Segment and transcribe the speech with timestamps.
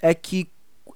[0.00, 0.48] é que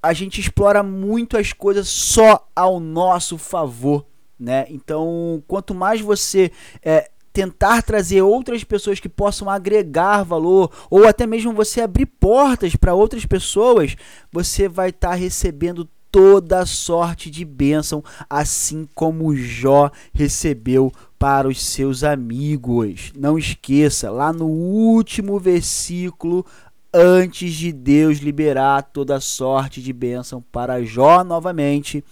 [0.03, 4.05] a gente explora muito as coisas só ao nosso favor,
[4.39, 4.67] né?
[4.69, 6.51] Então, quanto mais você
[6.83, 12.77] é, tentar trazer outras pessoas que possam agregar valor, ou até mesmo você abrir portas
[12.77, 13.97] para outras pessoas,
[14.31, 21.65] você vai estar tá recebendo toda sorte de bênção, assim como Jó recebeu para os
[21.65, 23.13] seus amigos.
[23.17, 26.45] Não esqueça, lá no último versículo,
[26.93, 32.05] antes de Deus liberar toda sorte de bênção para Jó novamente,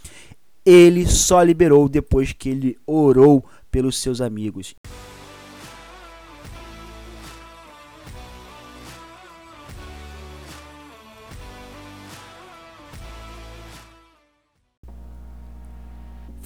[0.65, 4.75] ele só liberou depois que ele orou pelos seus amigos.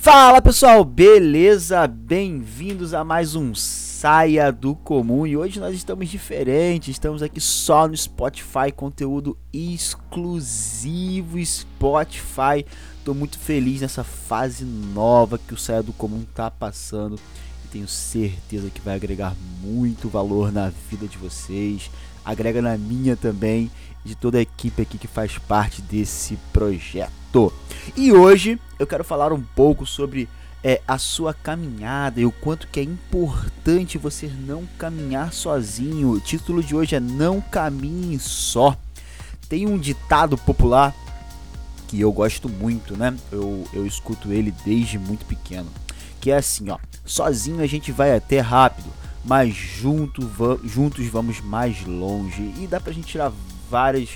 [0.04, 1.86] Fala pessoal, beleza?
[1.86, 7.88] Bem-vindos a mais um Saia do Comum e hoje nós estamos diferentes, estamos aqui só
[7.88, 12.66] no Spotify, conteúdo exclusivo Spotify.
[13.02, 17.18] Tô muito feliz nessa fase nova que o Saia do Comum tá passando
[17.64, 21.90] e tenho certeza que vai agregar muito valor na vida de vocês,
[22.22, 23.70] agrega na minha também
[24.04, 27.52] de toda a equipe aqui que faz parte desse projeto.
[27.96, 30.28] E hoje eu quero falar um pouco sobre
[30.62, 36.12] é, a sua caminhada e o quanto que é importante você não caminhar sozinho.
[36.12, 38.76] O título de hoje é Não Caminhe Só.
[39.48, 40.94] Tem um ditado popular
[41.86, 43.14] que eu gosto muito, né?
[43.30, 45.68] Eu, eu escuto ele desde muito pequeno.
[46.20, 46.78] Que é assim, ó.
[47.04, 48.88] Sozinho a gente vai até rápido,
[49.22, 50.22] mas junto,
[50.64, 52.54] juntos vamos mais longe.
[52.58, 53.30] E dá pra gente tirar
[53.70, 54.10] várias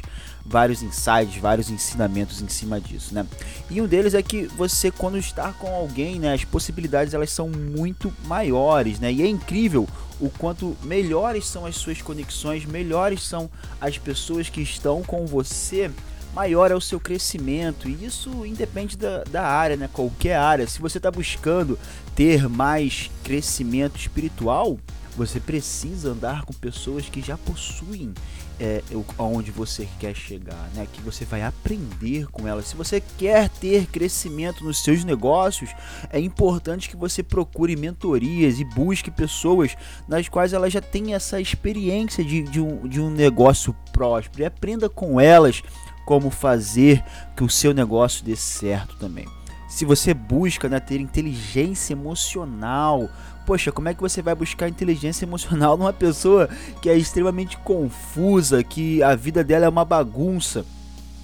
[0.48, 3.26] vários insights, vários ensinamentos em cima disso, né?
[3.70, 7.50] E um deles é que você quando está com alguém, né, as possibilidades elas são
[7.50, 9.12] muito maiores, né?
[9.12, 9.86] E é incrível
[10.18, 15.90] o quanto melhores são as suas conexões, melhores são as pessoas que estão com você,
[16.34, 17.88] maior é o seu crescimento.
[17.88, 19.88] E isso independe da, da área, né?
[19.92, 20.66] Qualquer área.
[20.66, 21.78] Se você está buscando
[22.14, 24.78] ter mais crescimento espiritual,
[25.16, 28.12] você precisa andar com pessoas que já possuem
[28.60, 28.82] é,
[29.16, 30.86] aonde você quer chegar, né?
[30.92, 32.66] Que você vai aprender com elas.
[32.66, 35.70] Se você quer ter crescimento nos seus negócios,
[36.10, 39.76] é importante que você procure mentorias e busque pessoas
[40.08, 44.46] nas quais elas já têm essa experiência de, de, um, de um negócio próspero e
[44.46, 45.62] aprenda com elas
[46.04, 47.04] como fazer
[47.36, 49.26] que o seu negócio dê certo também.
[49.68, 53.10] Se você busca né, ter inteligência emocional,
[53.48, 56.50] poxa, como é que você vai buscar inteligência emocional numa pessoa
[56.82, 60.66] que é extremamente confusa, que a vida dela é uma bagunça?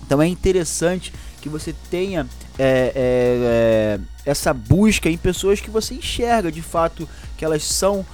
[0.07, 1.12] Então é interessante
[1.43, 2.27] que você tenha
[2.59, 8.07] é, é, é, essa busca em pessoas que você enxerga de fato que elas são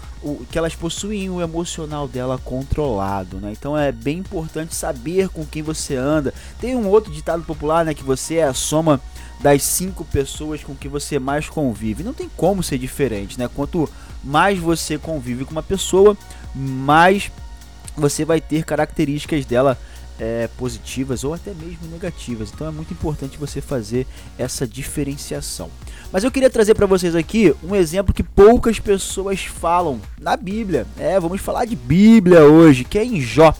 [0.51, 3.53] que elas possuem o emocional dela controlado, né?
[3.53, 6.35] Então é bem importante saber com quem você anda.
[6.61, 9.01] Tem um outro ditado popular, né, que você é a soma
[9.43, 12.03] das cinco pessoas com que você mais convive.
[12.03, 13.49] Não tem como ser diferente, né?
[13.55, 13.89] Quanto
[14.23, 16.17] mais você convive com uma pessoa,
[16.55, 17.31] mais
[17.97, 19.79] você vai ter características dela
[20.19, 22.51] é, positivas ou até mesmo negativas.
[22.53, 24.07] Então é muito importante você fazer
[24.39, 25.71] essa diferenciação.
[26.13, 30.87] Mas eu queria trazer para vocês aqui um exemplo que poucas pessoas falam na Bíblia.
[30.99, 33.55] É, vamos falar de Bíblia hoje, que é em Jó.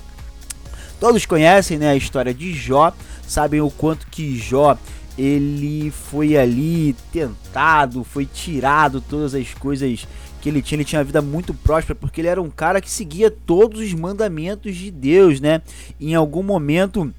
[0.99, 2.93] Todos conhecem né, a história de Jó,
[3.27, 4.77] sabem o quanto que Jó
[5.19, 10.07] ele foi ali tentado, foi tirado todas as coisas
[10.41, 10.77] que ele tinha.
[10.77, 13.93] Ele tinha uma vida muito próspera porque ele era um cara que seguia todos os
[13.93, 15.63] mandamentos de Deus, né?
[16.01, 17.13] Em algum momento,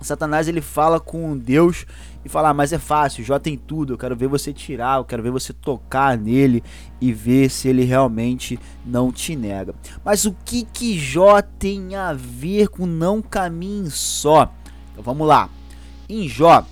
[0.00, 1.86] Satanás ele fala com Deus
[2.24, 3.94] e fala: ah, Mas é fácil, Jó tem tudo.
[3.94, 6.62] Eu quero ver você tirar, eu quero ver você tocar nele
[7.00, 9.74] e ver se ele realmente não te nega.
[10.04, 14.52] Mas o que que Jó tem a ver com não caminhe só?
[14.92, 15.48] Então vamos lá.
[16.08, 16.66] Em Jó,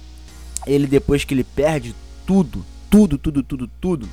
[0.66, 1.94] ele depois que ele perde
[2.26, 4.08] tudo, tudo, tudo, tudo, tudo,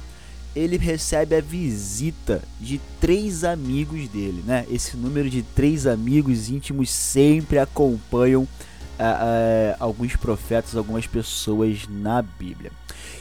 [0.56, 4.66] ele recebe a visita de três amigos dele, né?
[4.70, 12.22] Esse número de três amigos íntimos sempre acompanham uh, uh, alguns profetas, algumas pessoas na
[12.22, 12.72] Bíblia.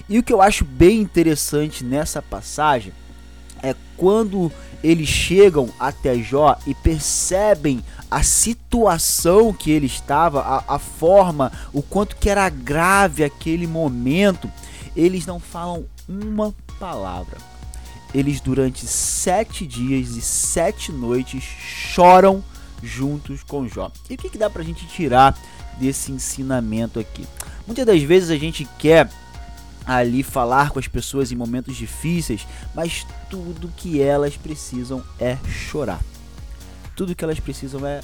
[0.09, 2.93] E o que eu acho bem interessante nessa passagem
[3.63, 4.51] é quando
[4.83, 11.83] eles chegam até Jó e percebem a situação que ele estava, a, a forma, o
[11.83, 14.51] quanto que era grave aquele momento,
[14.97, 17.37] eles não falam uma palavra.
[18.15, 22.43] Eles durante sete dias e sete noites choram
[22.83, 23.91] juntos com Jó.
[24.09, 25.37] E o que, que dá pra gente tirar
[25.79, 27.27] desse ensinamento aqui?
[27.67, 29.11] Muitas das vezes a gente quer
[29.89, 36.01] ali falar com as pessoas em momentos difíceis, mas tudo que elas precisam é chorar.
[36.95, 38.03] Tudo que elas precisam é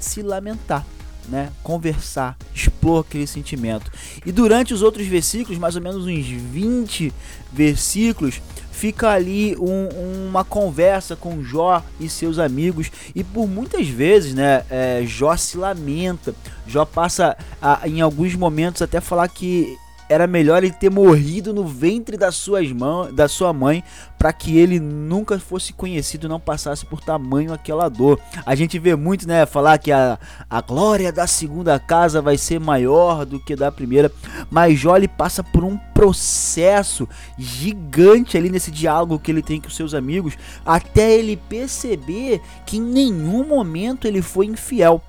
[0.00, 0.84] se lamentar.
[1.28, 3.88] né, conversar, expor aquele sentimento.
[4.26, 7.12] E durante os outros versículos, mais ou menos uns 20
[7.52, 8.42] versículos,
[8.72, 14.64] fica ali um, uma conversa com Jó e seus amigos e por muitas vezes, né,
[14.68, 16.34] é, Jó se lamenta.
[16.66, 19.78] Jó passa a, em alguns momentos até falar que
[20.12, 23.82] era melhor ele ter morrido no ventre das suas mãos, da sua mãe,
[24.18, 28.20] para que ele nunca fosse conhecido, não passasse por tamanho aquela dor.
[28.44, 30.18] A gente vê muito, né, falar que a,
[30.50, 34.12] a glória da segunda casa vai ser maior do que da primeira,
[34.50, 39.70] mas Jó ele passa por um processo gigante ali nesse diálogo que ele tem com
[39.70, 45.02] seus amigos, até ele perceber que em nenhum momento ele foi infiel.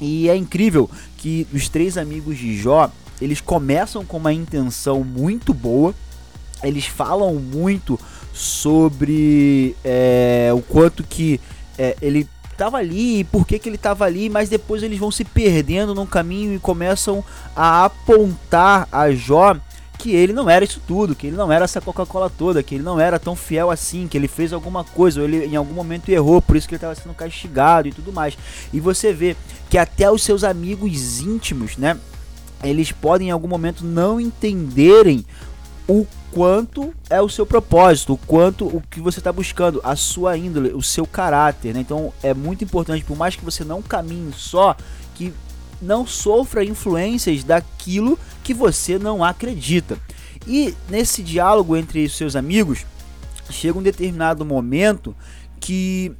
[0.00, 2.88] E é incrível que os três amigos de Jó,
[3.20, 5.94] eles começam com uma intenção muito boa,
[6.62, 7.98] eles falam muito
[8.32, 11.40] sobre é, o quanto que
[11.76, 15.10] é, ele estava ali e por que, que ele estava ali, mas depois eles vão
[15.10, 17.24] se perdendo no caminho e começam
[17.54, 19.56] a apontar a Jó
[19.98, 22.84] que ele não era isso tudo, que ele não era essa Coca-Cola toda, que ele
[22.84, 26.08] não era tão fiel assim, que ele fez alguma coisa, ou ele em algum momento
[26.08, 28.38] errou, por isso que ele estava sendo castigado e tudo mais.
[28.72, 29.36] E você vê
[29.68, 31.98] que até os seus amigos íntimos, né?
[32.62, 35.24] Eles podem em algum momento não entenderem
[35.88, 40.36] o quanto é o seu propósito, o quanto o que você está buscando, a sua
[40.36, 41.74] índole, o seu caráter.
[41.74, 41.80] Né?
[41.80, 44.76] Então é muito importante, por mais que você não caminhe só,
[45.14, 45.32] que
[45.80, 49.98] não sofra influências daquilo que você não acredita.
[50.46, 52.84] E nesse diálogo entre seus amigos,
[53.50, 55.16] chega um determinado momento
[55.60, 56.12] que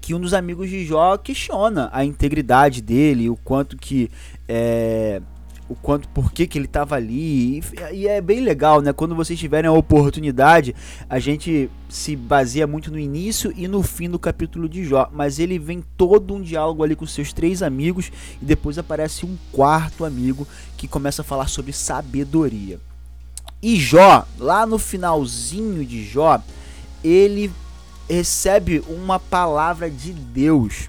[0.00, 4.10] que um dos amigos de Jó questiona a integridade dele, o quanto que
[4.48, 5.20] é,
[5.68, 7.58] o quanto, por que, que ele estava ali.
[7.58, 7.62] E,
[7.92, 8.92] e, é bem legal, né?
[8.92, 10.74] Quando vocês tiverem a oportunidade,
[11.08, 15.08] a gente se baseia muito no início e no fim do capítulo de Jó.
[15.12, 18.10] Mas ele vem todo um diálogo ali com seus três amigos
[18.40, 22.80] e depois aparece um quarto amigo que começa a falar sobre sabedoria.
[23.62, 26.40] E Jó, lá no finalzinho de Jó,
[27.04, 27.50] ele
[28.08, 30.88] recebe uma palavra de Deus.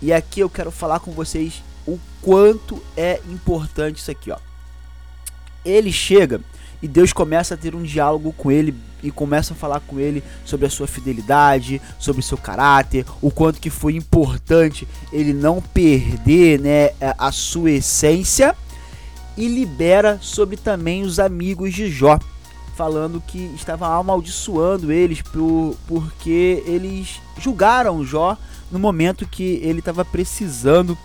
[0.00, 4.38] E aqui eu quero falar com vocês o quanto é importante isso aqui, ó.
[5.64, 6.40] Ele chega
[6.82, 10.22] e Deus começa a ter um diálogo com ele e começa a falar com ele
[10.44, 16.58] sobre a sua fidelidade, sobre seu caráter, o quanto que foi importante ele não perder,
[16.60, 18.56] né, a sua essência
[19.36, 22.18] e libera sobre também os amigos de Jó,
[22.76, 28.36] falando que estava amaldiçoando eles por, porque eles julgaram Jó
[28.70, 30.96] no momento que ele estava precisando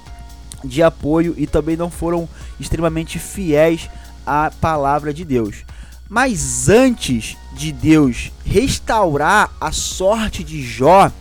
[0.64, 2.28] de apoio e também não foram
[2.60, 3.90] extremamente fiéis
[4.26, 5.64] à palavra de Deus.
[6.10, 11.12] Mas antes de Deus restaurar a sorte de Jó,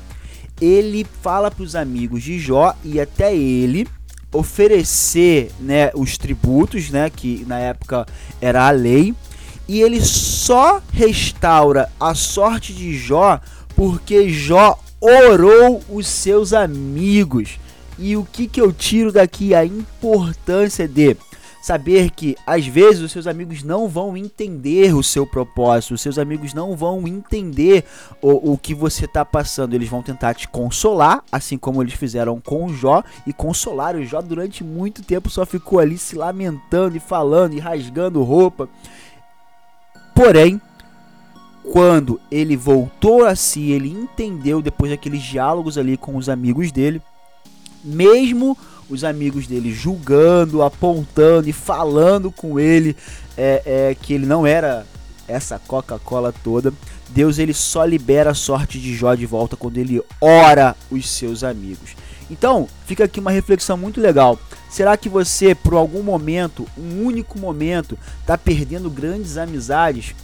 [0.61, 3.89] ele fala para os amigos de Jó e até ele
[4.33, 8.07] oferecer né, os tributos, né, que na época
[8.41, 9.15] era a lei,
[9.69, 13.41] e ele só restaura a sorte de Jó
[13.75, 17.59] porque Jó orou os seus amigos.
[17.99, 19.55] E o que, que eu tiro daqui?
[19.55, 21.17] A importância de
[21.67, 26.17] saber que às vezes os seus amigos não vão entender o seu propósito, os seus
[26.17, 27.85] amigos não vão entender
[28.23, 29.75] o, o que você está passando.
[29.75, 33.99] Eles vão tentar te consolar, assim como eles fizeram com o Jó e consolaram.
[33.99, 38.69] O Jó durante muito tempo só ficou ali se lamentando e falando e rasgando roupa.
[40.15, 40.61] Porém,
[41.73, 47.03] quando ele voltou a si, ele entendeu depois daqueles diálogos ali com os amigos dele
[47.87, 52.97] mesmo os amigos dele julgando, apontando e falando com ele
[53.37, 54.87] é, é, que ele não era
[55.29, 56.73] essa Coca-Cola toda.
[57.09, 61.45] Deus ele só libera a sorte de Jó de volta quando ele ora os seus
[61.45, 61.97] amigos.
[62.31, 64.39] Então, fica aqui uma reflexão muito legal.
[64.69, 70.15] Será que você, por algum momento, um único momento, está perdendo grandes amizades?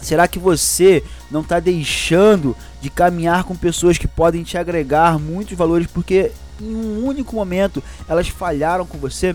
[0.00, 5.56] Será que você não está deixando de caminhar com pessoas que podem te agregar muitos
[5.56, 9.34] valores porque em um único momento elas falharam com você?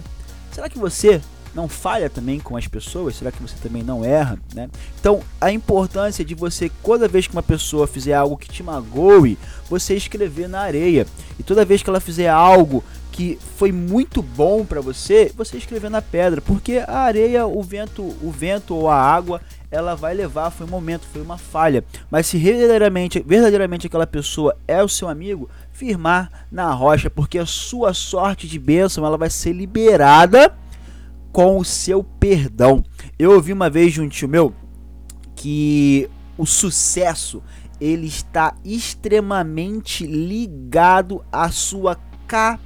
[0.51, 1.21] Será que você
[1.55, 3.15] não falha também com as pessoas?
[3.15, 4.37] Será que você também não erra?
[4.53, 4.69] Né?
[4.99, 9.37] Então, a importância de você, toda vez que uma pessoa fizer algo que te magoe,
[9.69, 11.07] você escrever na areia.
[11.39, 12.83] E toda vez que ela fizer algo
[13.15, 18.03] que foi muito bom para você, você escrever na pedra, porque a areia, o vento,
[18.21, 19.39] o vento ou a água,
[19.71, 21.81] ela vai levar, foi um momento, foi uma falha.
[22.11, 27.45] Mas se verdadeiramente, verdadeiramente aquela pessoa é o seu amigo, firmar na rocha, porque a
[27.45, 30.53] sua sorte de bênção ela vai ser liberada
[31.31, 32.83] com o seu perdão.
[33.17, 34.53] Eu ouvi uma vez de um tio meu
[35.37, 37.41] que o sucesso
[37.79, 41.95] ele está extremamente ligado à sua
[42.27, 42.64] capacidade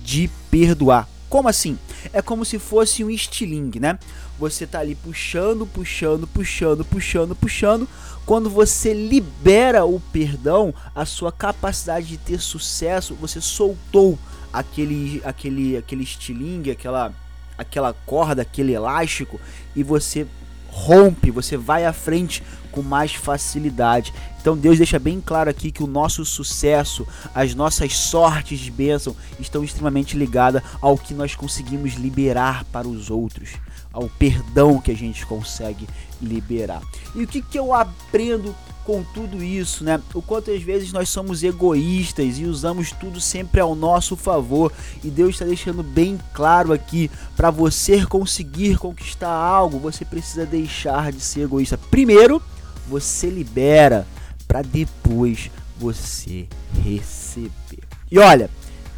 [0.00, 1.08] de perdoar.
[1.28, 1.78] Como assim?
[2.12, 3.98] É como se fosse um estilingue, né?
[4.38, 7.88] Você tá ali puxando, puxando, puxando, puxando, puxando.
[8.26, 14.18] Quando você libera o perdão, a sua capacidade de ter sucesso, você soltou
[14.52, 17.12] aquele aquele aquele estilingue, aquela
[17.56, 19.40] aquela corda, aquele elástico
[19.74, 20.26] e você
[20.74, 24.12] rompe, você vai à frente com mais facilidade.
[24.40, 29.16] Então Deus deixa bem claro aqui que o nosso sucesso, as nossas sortes de bênção
[29.38, 33.50] estão extremamente ligadas ao que nós conseguimos liberar para os outros,
[33.94, 35.88] ao perdão que a gente consegue
[36.20, 36.82] liberar.
[37.14, 40.00] E o que, que eu aprendo com tudo isso, né?
[40.12, 44.70] O quanto às vezes nós somos egoístas e usamos tudo sempre ao nosso favor.
[45.02, 51.12] E Deus está deixando bem claro aqui: para você conseguir conquistar algo, você precisa deixar
[51.12, 51.78] de ser egoísta.
[51.78, 52.42] Primeiro,
[52.88, 54.06] você libera,
[54.46, 56.46] para depois você
[56.82, 57.84] receber.
[58.10, 58.50] E olha,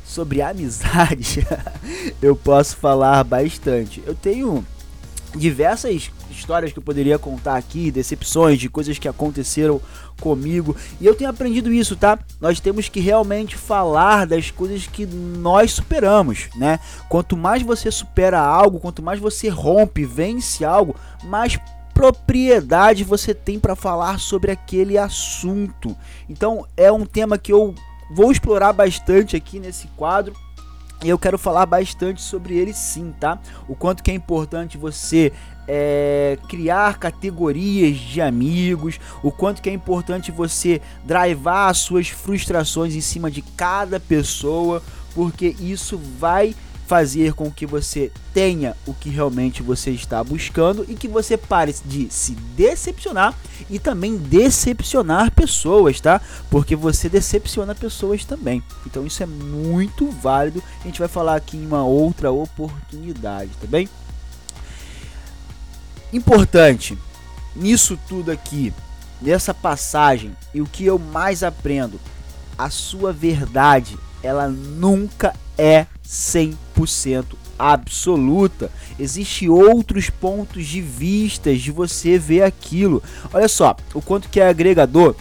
[0.04, 1.46] sobre amizade,
[2.20, 4.02] eu posso falar bastante.
[4.04, 4.64] Eu tenho
[5.34, 9.80] diversas histórias que eu poderia contar aqui, decepções de coisas que aconteceram
[10.20, 10.76] comigo.
[11.00, 12.18] E eu tenho aprendido isso, tá?
[12.40, 16.78] Nós temos que realmente falar das coisas que nós superamos, né?
[17.08, 21.58] Quanto mais você supera algo, quanto mais você rompe, vence algo, mais
[21.92, 25.96] propriedade você tem para falar sobre aquele assunto.
[26.28, 27.74] Então, é um tema que eu
[28.10, 30.34] vou explorar bastante aqui nesse quadro
[31.04, 33.38] e eu quero falar bastante sobre ele sim, tá?
[33.68, 35.32] O quanto que é importante você
[35.68, 42.94] é, criar categorias de amigos, o quanto que é importante você drivar as suas frustrações
[42.94, 44.82] em cima de cada pessoa,
[45.14, 46.54] porque isso vai
[46.86, 51.74] fazer com que você tenha o que realmente você está buscando e que você pare
[51.84, 53.34] de se decepcionar
[53.68, 56.20] e também decepcionar pessoas, tá?
[56.50, 58.62] Porque você decepciona pessoas também.
[58.86, 60.62] Então isso é muito válido.
[60.80, 63.88] A gente vai falar aqui em uma outra oportunidade, tá bem?
[66.12, 66.96] Importante
[67.56, 68.72] nisso tudo aqui,
[69.20, 71.98] nessa passagem, e o que eu mais aprendo,
[72.56, 77.24] a sua verdade, ela nunca é 100%
[77.58, 78.70] absoluta.
[78.98, 83.02] Existem outros pontos de vista de você ver aquilo.
[83.32, 85.14] Olha só, o quanto que é agregador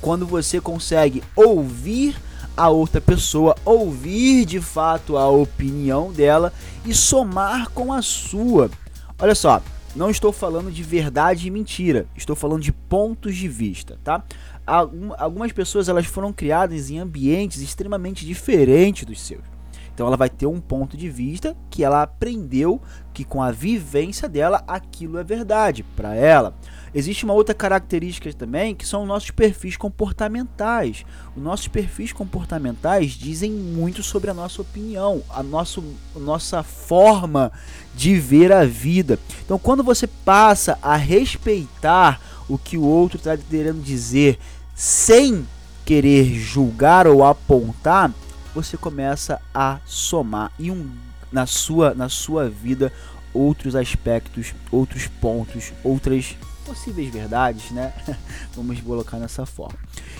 [0.00, 2.16] quando você consegue ouvir
[2.56, 6.52] a outra pessoa, ouvir de fato a opinião dela
[6.84, 8.70] e somar com a sua.
[9.18, 9.62] Olha só,
[9.94, 14.22] não estou falando de verdade e mentira, estou falando de pontos de vista, tá?
[14.66, 19.51] Algumas pessoas elas foram criadas em ambientes extremamente diferentes dos seus.
[19.94, 22.80] Então ela vai ter um ponto de vista que ela aprendeu
[23.12, 26.54] que com a vivência dela aquilo é verdade para ela.
[26.94, 31.04] Existe uma outra característica também que são os nossos perfis comportamentais.
[31.36, 35.84] Os nossos perfis comportamentais dizem muito sobre a nossa opinião, a nosso,
[36.16, 37.52] a nossa forma
[37.94, 39.18] de ver a vida.
[39.44, 44.38] Então, quando você passa a respeitar o que o outro está querendo dizer
[44.74, 45.46] sem
[45.84, 48.12] querer julgar ou apontar,
[48.54, 50.90] você começa a somar em um,
[51.30, 52.92] na, sua, na sua vida
[53.32, 57.92] outros aspectos, outros pontos, outras possíveis verdades, né?
[58.54, 59.78] Vamos colocar nessa forma.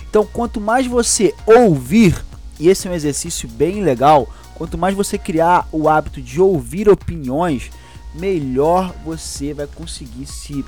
[0.09, 2.23] Então, quanto mais você ouvir,
[2.59, 6.89] e esse é um exercício bem legal, quanto mais você criar o hábito de ouvir
[6.89, 7.71] opiniões,
[8.13, 10.63] melhor você vai conseguir se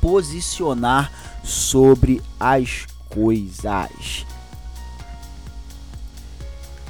[0.00, 4.26] posicionar sobre as coisas.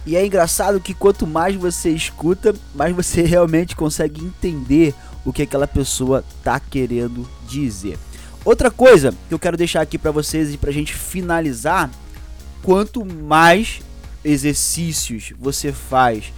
[0.06, 4.94] E é engraçado que quanto mais você escuta, mais você realmente consegue entender
[5.24, 7.98] o que aquela pessoa tá querendo dizer.
[8.44, 11.90] Outra coisa que eu quero deixar aqui para vocês e pra gente finalizar,
[12.62, 13.80] quanto mais
[14.22, 16.32] exercícios você faz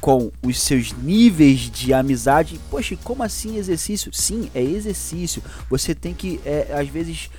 [0.00, 4.12] com os seus níveis de amizade, poxa, como assim exercício?
[4.12, 5.42] Sim, é exercício.
[5.70, 7.30] Você tem que, é, às vezes,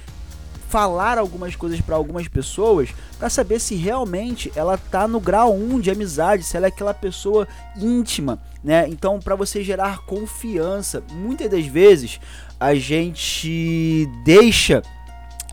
[0.68, 5.80] falar algumas coisas para algumas pessoas para saber se realmente ela tá no grau 1
[5.80, 7.48] de amizade, se ela é aquela pessoa
[7.78, 8.88] íntima, né?
[8.90, 12.20] Então, para você gerar confiança, muitas das vezes
[12.60, 14.82] a gente deixa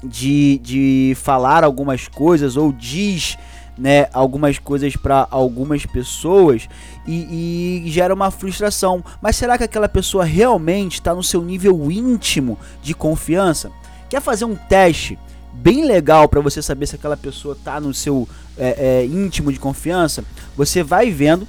[0.02, 3.38] de, de falar algumas coisas ou diz
[3.76, 6.68] né, algumas coisas para algumas pessoas
[7.06, 9.04] e, e, gera uma frustração.
[9.20, 13.72] Mas será que aquela pessoa realmente está no seu nível íntimo de confiança?
[14.08, 15.18] Quer fazer um teste
[15.52, 19.58] bem legal para você saber se aquela pessoa está no seu é, é, íntimo de
[19.58, 20.24] confiança?
[20.56, 21.46] Você vai vendo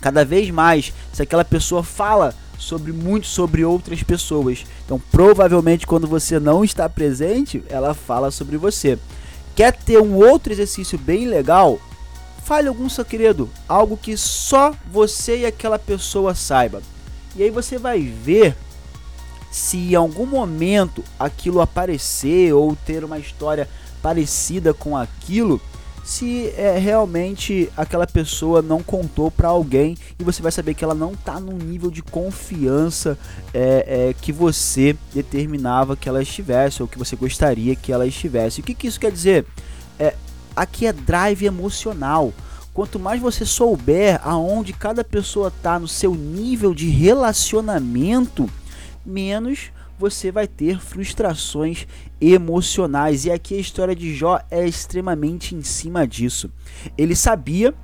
[0.00, 4.64] cada vez mais se aquela pessoa fala sobre muito sobre outras pessoas.
[4.84, 8.98] Então, provavelmente quando você não está presente, ela fala sobre você.
[9.54, 11.78] Quer ter um outro exercício bem legal?
[12.44, 16.82] Fale algum segredo, algo que só você e aquela pessoa saiba.
[17.36, 18.56] E aí você vai ver
[19.52, 23.68] se em algum momento aquilo aparecer ou ter uma história
[24.02, 25.60] parecida com aquilo,
[26.02, 30.94] se é, realmente aquela pessoa não contou para alguém e você vai saber que ela
[30.94, 33.16] não está no nível de confiança
[33.52, 38.60] é, é, que você determinava que ela estivesse ou que você gostaria que ela estivesse.
[38.60, 39.46] O que, que isso quer dizer?
[39.98, 40.14] É,
[40.56, 42.32] aqui é drive emocional.
[42.74, 48.48] Quanto mais você souber aonde cada pessoa está no seu nível de relacionamento,
[49.04, 51.86] menos você vai ter frustrações
[52.20, 53.24] emocionais.
[53.24, 56.50] E aqui a história de Jó é extremamente em cima disso.
[56.98, 57.74] Ele sabia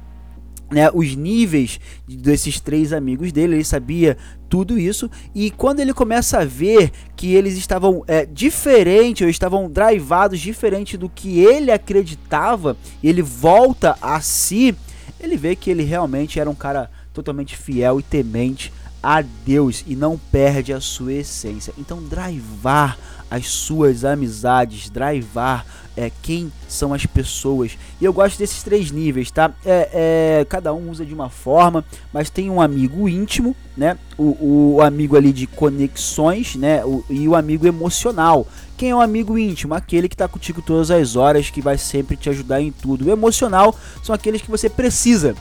[0.71, 4.17] né, os níveis desses três amigos dele, ele sabia
[4.49, 9.71] tudo isso, e quando ele começa a ver que eles estavam é, diferentes, ou estavam
[9.71, 14.75] drivados diferente do que ele acreditava, ele volta a si,
[15.21, 19.95] ele vê que ele realmente era um cara totalmente fiel e temente a Deus e
[19.95, 21.73] não perde a sua essência.
[21.79, 22.99] Então, drivar
[23.31, 27.77] as suas amizades, drivar é, quem são as pessoas.
[28.01, 29.53] E eu gosto desses três níveis, tá?
[29.65, 33.99] É, é, cada um usa de uma forma, mas tem um amigo íntimo, né?
[34.17, 36.85] O, o amigo ali de conexões, né?
[36.85, 38.47] O, e o amigo emocional.
[38.77, 39.75] Quem é o amigo íntimo?
[39.75, 43.07] Aquele que está contigo todas as horas, que vai sempre te ajudar em tudo.
[43.07, 45.35] O emocional são aqueles que você precisa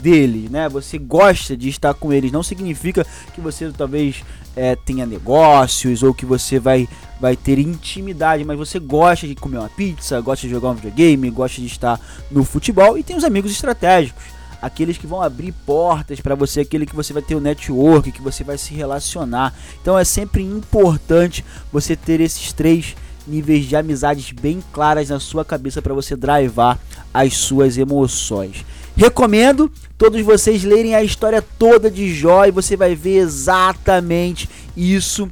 [0.00, 0.68] dele, né?
[0.68, 2.32] Você gosta de estar com eles.
[2.32, 4.24] Não significa que você talvez
[4.56, 6.88] é, tenha negócios ou que você vai,
[7.20, 11.30] vai ter intimidade, mas você gosta de comer uma pizza, gosta de jogar um videogame,
[11.30, 12.00] gosta de estar
[12.30, 14.22] no futebol e tem os amigos estratégicos.
[14.60, 18.22] Aqueles que vão abrir portas para você, aquele que você vai ter o network, que
[18.22, 19.52] você vai se relacionar.
[19.82, 25.44] Então é sempre importante você ter esses três níveis de amizades bem claras na sua
[25.44, 26.78] cabeça para você drivar
[27.12, 28.64] as suas emoções.
[28.96, 35.28] Recomendo todos vocês lerem a história toda de Jó e você vai ver exatamente isso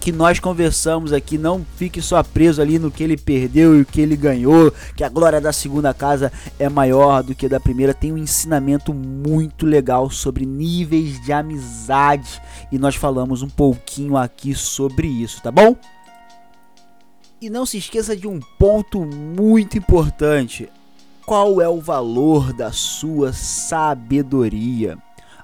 [0.00, 1.38] que nós conversamos aqui.
[1.38, 5.04] Não fique só preso ali no que ele perdeu e o que ele ganhou, que
[5.04, 7.94] a glória da segunda casa é maior do que da primeira.
[7.94, 14.54] Tem um ensinamento muito legal sobre níveis de amizade e nós falamos um pouquinho aqui
[14.54, 15.76] sobre isso, tá bom?
[17.40, 20.68] E não se esqueça de um ponto muito importante
[21.28, 24.96] qual é o valor da sua sabedoria.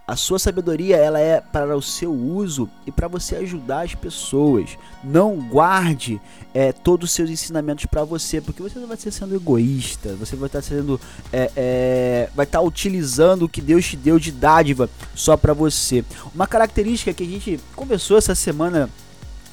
[0.06, 4.78] A sua sabedoria ela é para o seu uso e para você ajudar as pessoas.
[5.02, 6.18] Não guarde
[6.54, 10.14] é, todos os seus ensinamentos para você, porque você vai estar sendo egoísta.
[10.14, 10.98] Você vai estar sendo,
[11.30, 16.02] é, é, vai estar utilizando o que Deus te deu de dádiva só para você.
[16.34, 18.88] Uma característica que a gente conversou essa semana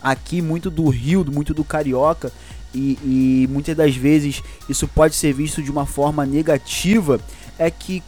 [0.02, 2.32] aqui muito do Rio, muito do carioca,
[2.74, 7.20] e, e muitas das vezes isso pode ser visto de uma forma negativa,
[7.58, 8.04] é que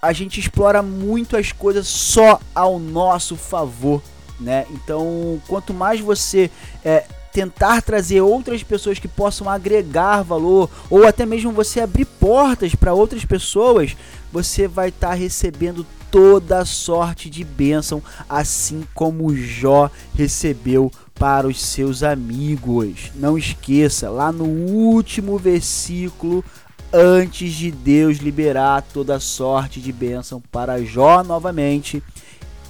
[0.00, 4.02] a gente explora muito as coisas só ao nosso favor,
[4.38, 4.66] né?
[4.70, 6.50] Então, quanto mais você
[6.84, 12.74] é, tentar trazer outras pessoas que possam agregar valor, ou até mesmo você abrir portas
[12.74, 13.96] para outras pessoas,
[14.32, 21.60] você vai estar tá recebendo toda sorte de bênção, assim como Jó recebeu para os
[21.60, 23.10] seus amigos.
[23.14, 26.44] Não esqueça, lá no último versículo,
[26.92, 32.02] antes de Deus liberar toda sorte de bênção para Jó novamente,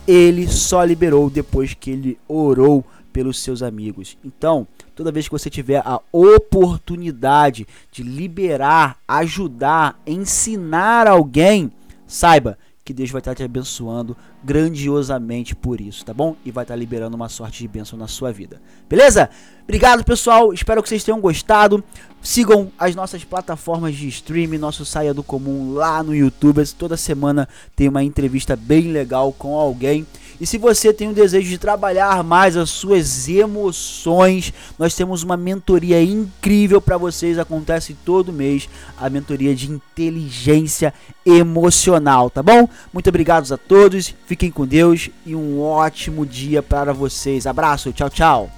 [0.07, 4.17] ele só liberou depois que ele orou pelos seus amigos.
[4.25, 11.71] Então, toda vez que você tiver a oportunidade de liberar, ajudar, ensinar alguém,
[12.07, 12.57] saiba
[12.89, 16.35] que Deus vai estar te abençoando grandiosamente por isso, tá bom?
[16.43, 18.63] E vai estar liberando uma sorte de bênção na sua vida.
[18.89, 19.29] Beleza?
[19.65, 20.55] Obrigado, pessoal.
[20.55, 21.85] Espero que vocês tenham gostado.
[22.23, 26.65] Sigam as nossas plataformas de streaming, nosso Saia do Comum lá no YouTube.
[26.79, 27.47] Toda semana
[27.77, 30.07] tem uma entrevista bem legal com alguém.
[30.41, 35.37] E se você tem o desejo de trabalhar mais as suas emoções, nós temos uma
[35.37, 37.39] mentoria incrível para vocês.
[37.39, 40.95] Acontece todo mês a mentoria de inteligência
[41.27, 42.69] emocional, tá bom?
[42.93, 44.15] Muito obrigado a todos.
[44.27, 47.47] Fiquem com Deus e um ótimo dia para vocês.
[47.47, 48.51] Abraço, tchau, tchau.